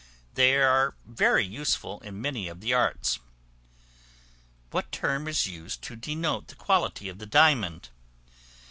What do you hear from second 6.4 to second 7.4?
the quality of the